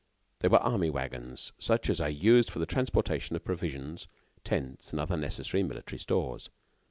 They 0.39 0.47
were 0.47 0.57
army 0.57 0.89
wagons, 0.89 1.51
such 1.59 1.87
as 1.87 2.01
are 2.01 2.09
used 2.09 2.49
for 2.49 2.57
the 2.57 2.65
transportation 2.65 3.35
of 3.35 3.45
provisions, 3.45 4.07
tents, 4.43 4.89
and 4.91 4.99
other 4.99 5.15
necessary 5.15 5.61
military 5.61 5.99
stores. 5.99 6.49